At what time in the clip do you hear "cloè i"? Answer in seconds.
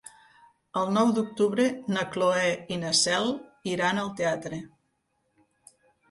2.15-2.79